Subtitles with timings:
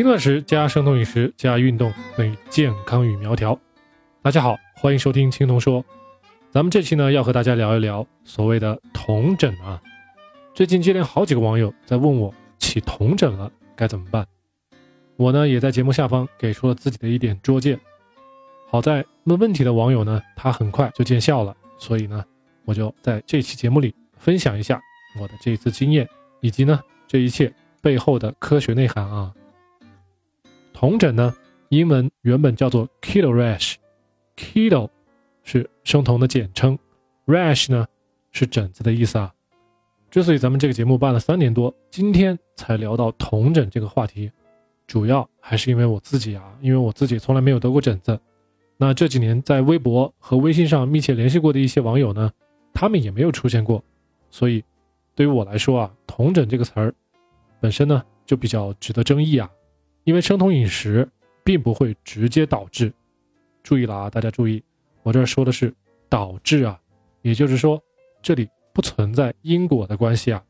[0.00, 3.60] 轻断食加生酮饮食加运动等于健康与苗条。
[4.22, 5.84] 大家好，欢迎收听青铜说。
[6.50, 9.78] 咱们这期呢要和大家聊一聊所谓的酮疹啊。
[10.54, 14.26] 最近接连好几个网友在问我起酮疹了该怎么办，
[15.16, 17.78] 我呢也在节目下方给出了自己的一点拙见。
[18.70, 22.24] 好在问问题的网友呢，他很快就见效了，所以呢，
[22.64, 24.80] 我就在这期节目里分享一下
[25.20, 26.08] 我的这一次经验，
[26.40, 29.30] 以及呢这一切背后的科学内涵啊。
[30.80, 31.34] 酮疹呢，
[31.68, 34.88] 英文原本叫做 keto rash，keto
[35.42, 36.78] 是生酮的简称
[37.26, 37.86] ，rash 呢
[38.32, 39.30] 是疹子的意思啊。
[40.10, 44.32] 之所以咱们这个节目办了三年多，今天才聊到酮疹这个话题，
[44.86, 48.18] 主要还是因为我自己啊，因为我自己从来没有得过疹子。
[48.78, 52.32] 那这几年在微博和微信上密切联系过的一些网友呢，
[52.72, 53.84] 他们也没有出现过，
[54.30, 54.64] 所以
[55.14, 56.94] 对于我来说啊，酮疹这个词儿
[57.60, 59.50] 本身呢就比较值得争议啊。
[60.10, 61.08] 因为生酮饮食
[61.44, 62.92] 并不会直接导致，
[63.62, 64.60] 注意了啊，大家注意，
[65.04, 65.72] 我这儿说的是
[66.08, 66.76] 导致啊，
[67.22, 67.80] 也就是说
[68.20, 70.42] 这里不存在因果的关系啊。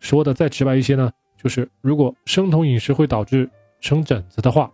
[0.00, 1.10] 说的再直白一些呢，
[1.42, 3.48] 就是如果生酮饮食会导致
[3.80, 4.70] 生疹子的话，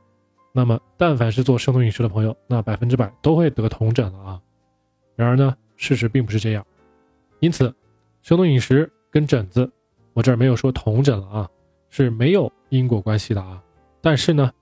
[0.50, 4.42] 那么但凡是做生酮饮食的朋友，那百分之百都会得酮疹了啊。
[5.14, 6.66] 然而呢，事实并不是这样，
[7.38, 7.72] 因此
[8.22, 9.70] 生酮饮食跟疹子，
[10.14, 11.48] 我这儿没有说酮疹了啊，
[11.90, 13.62] 是没有因果关系的啊。
[14.06, 14.52] 但是呢，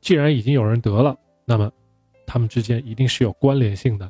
[0.00, 1.68] 既然已经有人得了，那么
[2.24, 4.08] 他们之间一定是有关联性的。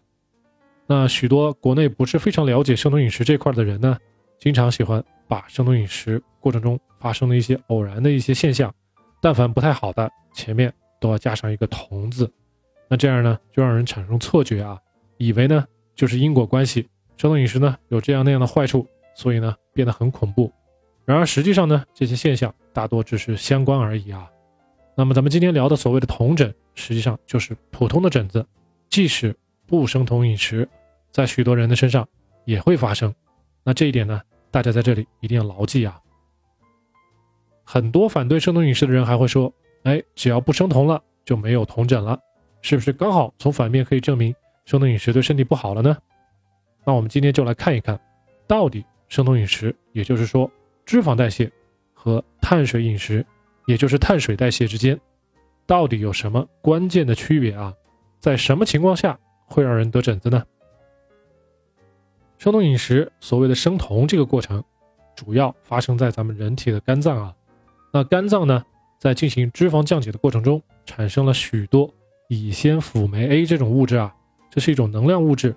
[0.86, 3.96] 那许多国内不是非常了解生酮饮食这块的人呢，
[4.38, 8.70] 经常喜欢把生酮饮食过程中发生的一些偶然的一些现象，
[9.22, 12.30] 但凡不太好的，前面都要加上一个“同”字。
[12.86, 14.78] 那这样呢，就让人产生错觉啊，
[15.16, 20.52] 以为呢就是因果关系，生酮饮食呢有这样那样的坏处，所以呢变得很恐怖。
[21.06, 24.30] 然而实际上呢，这些现象大多只是相关而已啊。
[24.98, 28.44] 那么咱们今天聊的所谓的酮疹，实际上就是普通的疹子，
[28.88, 29.36] 即使
[29.66, 30.66] 不生酮饮食，
[31.10, 32.08] 在许多人的身上
[32.46, 33.14] 也会发生。
[33.62, 36.00] 那这一点呢，大家在这里一定要牢记啊。
[37.62, 39.52] 很多反对生酮饮食的人还会说
[39.84, 42.18] ：“哎，只要不生酮了，就没有酮疹了，
[42.62, 44.34] 是不是刚好从反面可以证明
[44.64, 45.94] 生酮饮食对身体不好了呢？”
[46.86, 48.00] 那我们今天就来看一看，
[48.46, 50.50] 到底生酮饮食，也就是说
[50.86, 51.52] 脂肪代谢
[51.92, 53.26] 和碳水饮食。
[53.66, 54.98] 也就是碳水代谢之间，
[55.66, 57.74] 到底有什么关键的区别啊？
[58.18, 60.42] 在什么情况下会让人得疹子呢？
[62.38, 64.62] 生酮饮食所谓的生酮这个过程，
[65.14, 67.34] 主要发生在咱们人体的肝脏啊。
[67.92, 68.64] 那肝脏呢，
[68.98, 71.92] 在进行脂肪降解的过程中，产生了许多
[72.28, 74.14] 乙酰辅酶 A 这种物质啊，
[74.50, 75.54] 这是一种能量物质。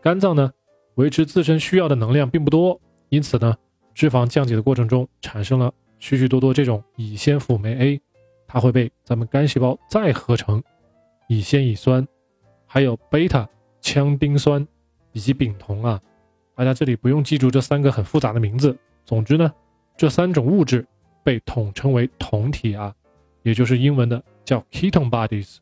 [0.00, 0.50] 肝脏呢，
[0.94, 2.80] 维持自身需要的能量并不多，
[3.10, 3.54] 因此呢，
[3.94, 5.72] 脂肪降解的过程中产生了。
[6.02, 8.00] 许许多多这种乙酰辅酶 A，
[8.48, 10.60] 它会被咱们肝细胞再合成
[11.28, 12.04] 乙酰乙酸，
[12.66, 13.48] 还有贝塔
[13.80, 14.66] 羟丁酸
[15.12, 16.00] 以及丙酮啊。
[16.56, 18.76] 大家这里不用记住这三个很复杂的名字。
[19.04, 19.52] 总之呢，
[19.96, 20.84] 这三种物质
[21.22, 22.92] 被统称为酮体啊，
[23.44, 25.58] 也就是英文的叫 ketone bodies。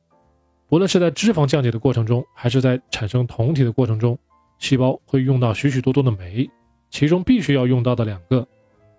[0.70, 4.18] 无论是在脂肪降解的过程中，还是在产生酮体的过程中，
[4.58, 6.48] 细胞会用到许许多多的酶，
[6.88, 8.48] 其中必须要用到的两个，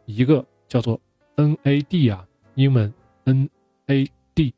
[0.05, 1.01] 一个叫做。
[1.41, 2.25] NAD 啊，
[2.55, 2.93] 英文
[3.25, 4.53] NAD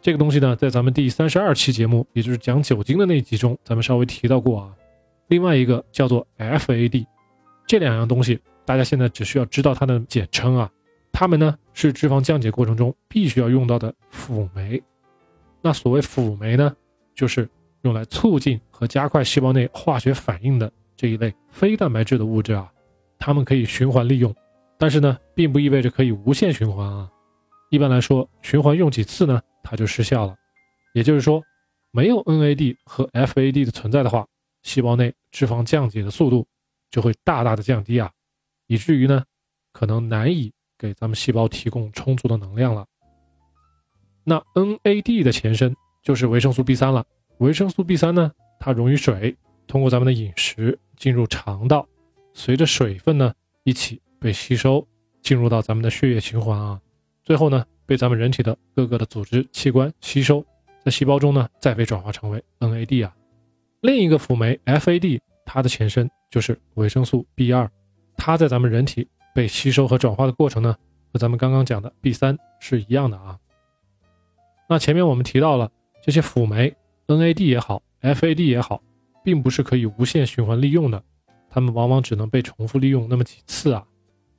[0.00, 4.74] 这个东西呢，在咱们第三十二期节目，也就是讲酒精的那集中，咱们稍微提到过啊。
[5.28, 7.06] 另外一个叫做 FAD，
[7.66, 10.70] 这两样东西大家现在只需要知道它的简称啊。
[11.10, 14.82] 它们呢是脂肪降解过程中必须要用到的辅酶。
[15.62, 16.76] 那所谓辅酶呢，
[17.14, 17.48] 就是
[17.82, 22.70] 用来促进和加快细胞内化学反应的这一类非蛋白质的物质啊，
[23.18, 24.34] 它们可以循环利用。
[24.78, 27.10] 但是呢，并不意味着可以无限循环啊。
[27.70, 30.36] 一般来说，循环用几次呢，它就失效了。
[30.94, 31.42] 也就是说，
[31.90, 34.26] 没有 NAD 和 FAD 的存在的话，
[34.62, 36.46] 细胞内脂肪降解的速度
[36.90, 38.10] 就会大大的降低啊，
[38.66, 39.24] 以至于呢，
[39.72, 42.86] 可能难以给咱们细胞提供充足的能量了。
[44.22, 47.04] 那 NAD 的前身就是维生素 B3 了。
[47.38, 49.36] 维生素 B3 呢，它溶于水，
[49.66, 51.86] 通过咱们的饮食进入肠道，
[52.32, 53.34] 随着水分呢
[53.64, 54.00] 一起。
[54.18, 54.86] 被吸收
[55.22, 56.80] 进入到咱们的血液循环啊，
[57.22, 60.44] 最后呢被咱们人体的各个的组织器官吸收，
[60.84, 63.14] 在细胞中呢再被转化成为 NAD 啊。
[63.80, 67.68] 另一个辅酶 FAD，它的前身就是维生素 B2，
[68.16, 70.74] 它在咱们人体被吸收和转化的过程呢，
[71.12, 73.38] 和咱们刚刚讲的 B3 是一样的啊。
[74.68, 75.70] 那前面我们提到了
[76.02, 76.74] 这些辅酶
[77.06, 78.82] NAD 也好，FAD 也好，
[79.22, 81.02] 并不是可以无限循环利用的，
[81.50, 83.86] 它们往往只能被重复利用那么几次啊。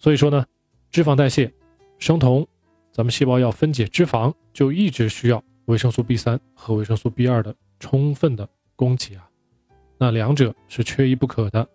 [0.06, 0.46] 所以说呢，
[0.92, 1.52] 脂肪代谢、
[1.98, 2.46] 生酮、
[2.92, 9.28] 咱们细胞要分解脂肪，就一直需要维生素 B 三和维生素 B 二的充分的供给啊。
[9.98, 11.68] 那两者是缺一不可的。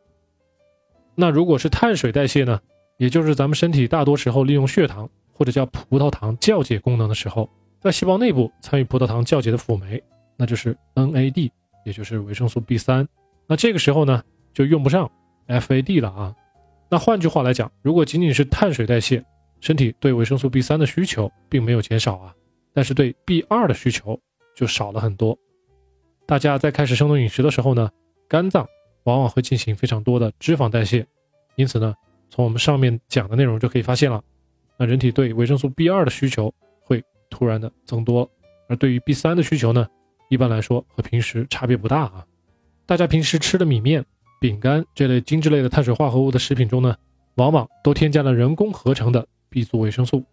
[1.16, 2.60] 那如果是碳水代谢呢？
[2.98, 7.50] 也就是咱们身体大多时候利用血糖或者叫葡萄糖酵解功能的时候，
[7.80, 10.00] 在细胞内部参与葡萄糖酵解的辅酶，
[10.36, 11.50] 那就是 NAD，
[11.84, 13.08] 也就是维生素 B 三。
[13.48, 14.22] 那这个时候呢，
[14.54, 15.10] 就用不上
[15.48, 16.36] FAD 了啊。
[16.90, 19.24] 那换句话来讲，如果仅仅是碳水代谢，
[19.60, 22.34] 身体对维生素 B 三的需求并没有减少啊，
[22.74, 24.18] 但是对 B 二的需求
[24.56, 25.38] 就少了很多。
[26.26, 27.88] 大家在开始生酮饮食的时候呢，
[28.28, 28.66] 肝脏
[29.04, 31.06] 往往会进行非常多的脂肪代谢，
[31.54, 31.94] 因此呢，
[32.28, 34.20] 从我们上面讲的内容就可以发现了，
[34.76, 38.28] 那人体对维生素 B 二的需求会突然的增多，
[38.68, 39.86] 而对于 B 三的需求呢，
[40.28, 42.26] 一般来说和平时差别不大啊。
[42.84, 44.04] 大家平时吃的米面、
[44.40, 46.96] 饼干这类精致类的碳水化合物的食品中呢，
[47.36, 49.24] 往往都添加了人工合成的。
[49.52, 50.24] B 族维生素，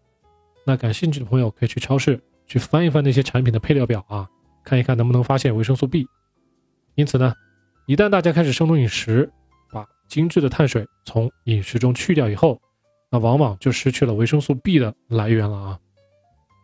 [0.64, 4.30] 那感兴趣的朋友可以去超市去翻一翻那些产品的配料表啊，
[4.64, 6.06] 看一看能不能发现维生素 B。
[6.94, 7.34] 因此呢，
[7.88, 9.28] 一旦大家开始生酮饮食，
[9.72, 12.62] 把精致的碳水从饮食中去掉以后，
[13.10, 15.80] 那往往就失去了维生素 B 的来源了啊。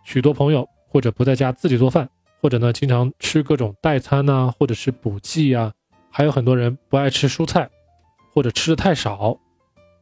[0.06, 2.08] 许多朋友或者不在家自己做饭，
[2.40, 5.74] 或者呢经常吃各种代餐呐，或者是补剂啊，
[6.16, 7.68] 还有很多人不爱吃蔬菜，
[8.34, 9.36] 或者吃的太少，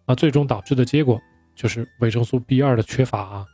[0.05, 1.19] 那最终导致的结果。
[1.53, 3.45] 就是维生素 B 二的缺乏啊，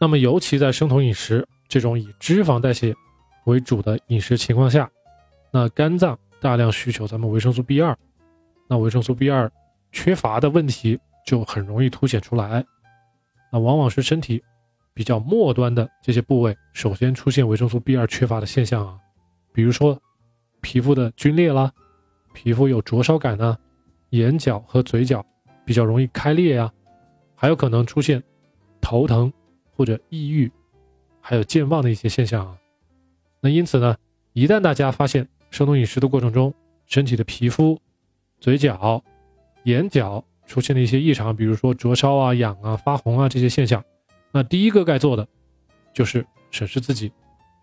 [0.00, 2.92] 那么尤其在生酮饮食这种以脂肪代谢
[3.44, 4.90] 为主的饮食情况下，
[5.52, 7.96] 那肝脏大量需求咱们维生素 B 二，
[8.66, 9.50] 那维生素 B 二
[9.92, 12.64] 缺乏的问题就很容易凸显出来，
[13.52, 14.42] 那往往是身体
[14.94, 18.98] 比较末端的这些部位首先出现维生素 B 二缺乏的现象啊，
[19.52, 20.00] 比如说
[20.60, 21.70] 皮肤的皲裂啦，
[22.34, 23.56] 皮肤有灼烧感呢，
[24.10, 25.24] 眼角和嘴角
[25.64, 26.70] 比较容易开裂呀。
[27.34, 28.22] 还有可能出现
[28.80, 29.32] 头疼
[29.74, 30.50] 或者抑郁，
[31.20, 32.58] 还有健忘的一些现象啊。
[33.40, 33.96] 那因此呢，
[34.32, 36.52] 一旦大家发现生酮饮食的过程中，
[36.86, 37.78] 身体的皮肤、
[38.40, 39.02] 嘴角、
[39.64, 43.84] 眼角出现了一些异常，比如说灼烧啊、痒啊、发红啊这些现象，
[44.32, 45.26] 那第一个该做的
[45.92, 47.12] 就是审视自己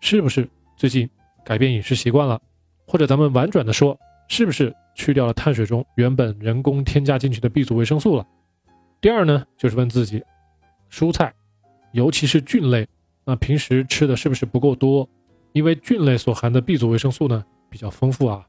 [0.00, 1.08] 是不是最近
[1.44, 2.40] 改变饮食习惯了，
[2.86, 3.98] 或者咱们婉转的说，
[4.32, 8.26] 是不是去掉了碳水中原本人工添加进去的 B 族维生素了。
[8.98, 10.24] 第二呢，就是问自己，
[10.90, 11.34] 蔬菜，
[11.92, 12.88] 尤其是菌类，
[13.26, 15.06] 那平时吃的是不是不够多？
[15.52, 18.48] 因为菌类所含的 B 族维生素呢比较丰富啊。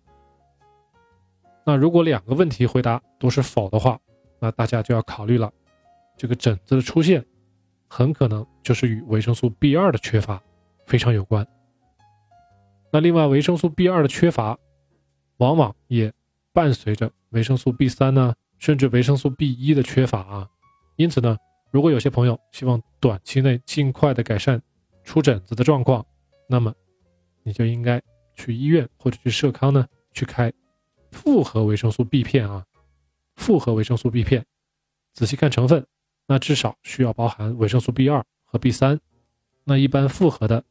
[1.66, 4.00] 那如果两个问题回答都是否的话，
[4.40, 5.52] 那大家就要考虑了，
[6.16, 7.22] 这个疹子的出现，
[7.90, 10.42] 很可能就是与维生素 B 二的缺乏
[10.86, 11.46] 非常有关。
[12.90, 14.58] 那另外，维生素 B 二的缺乏，
[15.44, 16.12] 往往也
[16.54, 18.34] 伴随着维生素 B 三呢。
[18.60, 20.50] 甚至维生素 B 一的缺乏啊，
[20.96, 21.38] 因此呢，
[21.70, 24.62] 如果有些朋友希望短期内尽快的改善
[25.04, 26.06] 出疹子的状况，
[26.48, 26.74] 那么
[27.44, 28.02] 你就应该
[28.36, 30.50] 去医院或者去社康呢去开
[31.12, 32.64] 复合维生素 B 片啊，
[33.36, 34.46] 复合维生素 B 片，
[35.14, 35.86] 仔细看成分，
[36.26, 38.98] 那至少需要包含维生素 B 二和 B 三，
[39.66, 40.64] 那一般复合的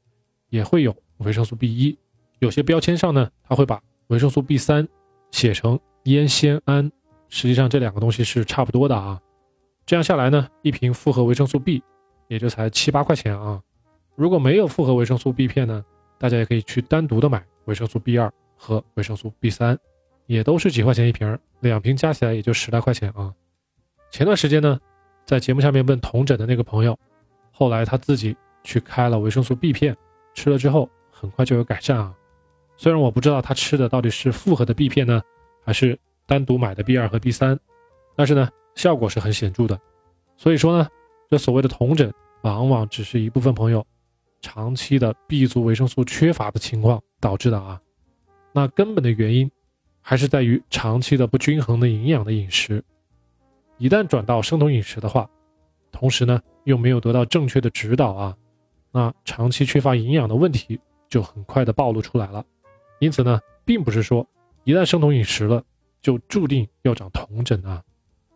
[0.48, 1.98] 也会有维生素 B 一，
[2.38, 3.82] 有些标签上呢，它会把
[4.12, 4.86] 维生素 B 三
[5.30, 6.92] 写成烟酰胺。
[7.30, 9.18] 实际上这两个东西是差不多的啊，
[9.86, 11.82] 这样下来呢，一瓶复合维生素 B
[12.28, 13.58] 也就才七八块钱啊。
[14.14, 15.82] 如果没有复合维生素 B 片呢，
[16.18, 19.78] 大家也可以去单独的买维生素 B 二和维生素 B 三，
[20.26, 23.32] 也都是几块钱一瓶，两瓶加起来也就十来块钱啊。
[24.10, 24.78] 前段时间呢，
[25.24, 26.98] 在节目下面问同诊的那个朋友，
[27.50, 29.96] 后来他自己去开了维生素 B 片，
[30.34, 32.14] 吃了之后很快就有改善啊。
[32.76, 35.22] 虽然我不知道他吃的到底是复合的 B 片呢，
[35.64, 35.98] 还是。
[36.24, 37.58] 单独买的 B 二和 B 三，
[38.16, 39.78] 但是呢，效果是很显著的。
[40.36, 40.88] 所以说呢，
[41.28, 43.84] 这所谓的同诊，往往只是一部分朋友
[44.40, 47.78] 长期的 B 族维生素缺乏的情况导致的啊。
[48.52, 49.50] 那根本的原因
[50.00, 52.82] 还是在于长期的不均衡的营养的饮食。
[53.76, 55.28] 一旦转到生酮饮食的话，
[55.90, 58.36] 同时呢又没有得到正确的指导啊，
[58.92, 62.42] 那长期缺乏营养的问题就很快的暴露出来了。
[63.02, 64.24] 因此呢，并不是说
[64.62, 65.60] 一旦生酮饮食了。
[66.00, 67.80] 就注定要长酮疹啊！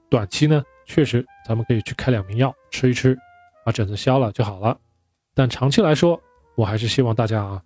[0.09, 3.19] 短期呢，确实咱们可以去开两瓶药吃一吃，
[3.65, 4.79] 把疹子消了就好了。
[5.35, 6.21] 但长期来说，
[6.55, 7.61] 我还是希望大家啊，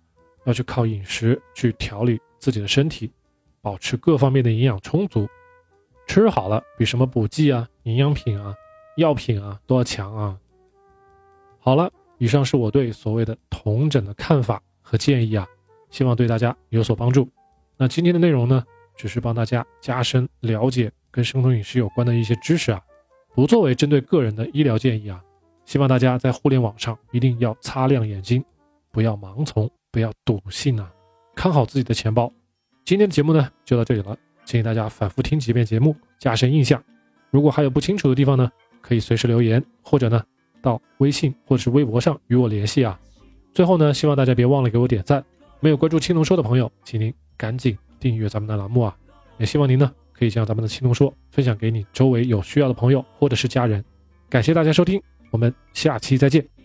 [0.45, 3.11] 要去靠饮食去调理自己的身体，
[3.61, 5.27] 保持各方面的营养充足，
[6.07, 8.55] 吃好了比什么补剂啊、营养品啊、
[8.97, 10.35] 药品啊都要强啊。
[11.59, 15.47] 好了，以上是我对所谓的酮疹的看法和建议啊，
[15.91, 17.29] 希望对大家有所帮助。
[17.77, 18.63] 那今天的内容呢？
[18.97, 22.79] 只是帮大家加深了解跟生酮饮食有关的一些知识啊，
[23.33, 25.19] 不作为针对个人的医疗建议啊。
[25.65, 28.43] 希望大家在互联网上一定要擦亮眼睛，
[28.91, 30.91] 不要盲从，不要笃信啊，
[31.33, 32.31] 看好自己的钱包。
[32.85, 36.83] 今天的节目呢就到这里了，建议大家反复听几遍节目，加深印象。
[37.31, 40.21] 如果还有不清楚的地方呢，可以随时留言，或者呢
[40.61, 42.99] 到微信或者是微博上与我联系啊。
[43.53, 45.23] 最后呢，希望大家别忘了给我点赞。
[45.61, 48.97] 没有关注青龙说的朋友，请您赶紧订阅咱们的栏目啊！
[49.37, 53.83] 也希望您呢可以将咱们的青龙说分享给你周围有需要的朋友或者是家人。
[54.27, 56.60] 感谢大家收听，我们下期再见。